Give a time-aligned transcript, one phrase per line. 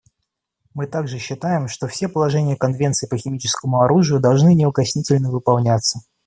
[0.73, 5.99] Мы также считаем, что все положения Конвенции по химическому оружию должны неукоснительно выполняться.